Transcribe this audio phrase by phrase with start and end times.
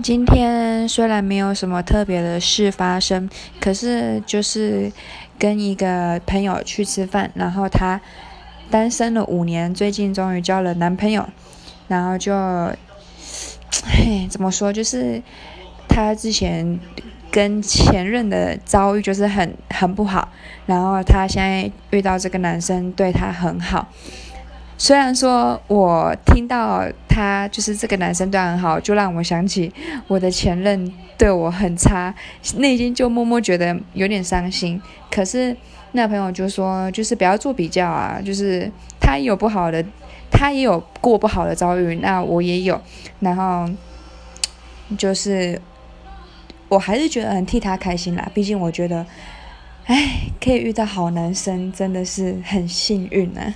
[0.00, 3.28] 今天虽然没有什么特别的事发生，
[3.60, 4.92] 可是就是
[5.36, 8.00] 跟一个朋友去吃饭，然后她
[8.70, 11.28] 单身了五年，最近终于交了男朋友，
[11.88, 12.32] 然后就，
[13.86, 15.20] 嘿，怎么说，就是
[15.88, 16.78] 她之前
[17.32, 20.28] 跟前任的遭遇就是很很不好，
[20.66, 23.88] 然后她现在遇到这个男生对她很好。
[24.80, 29.72] 虽然说，我听到他就是这个男生对很好，就让我想起
[30.06, 32.14] 我的前任对我很差，
[32.58, 34.80] 内心就默默觉得有点伤心。
[35.10, 35.56] 可是
[35.92, 38.70] 那朋友就说，就是不要做比较啊，就是
[39.00, 39.84] 他也有不好的，
[40.30, 42.80] 他也有过不好的遭遇，那我也有，
[43.18, 43.68] 然后
[44.96, 45.60] 就是
[46.68, 48.30] 我还是觉得很替他开心啦。
[48.32, 49.04] 毕竟我觉得，
[49.86, 53.54] 哎，可以遇到好男生真的是很幸运啊。